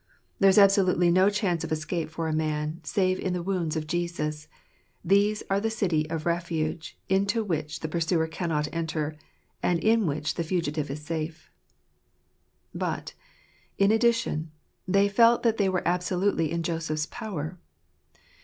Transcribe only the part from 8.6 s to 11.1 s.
enter, and in which the fugitive is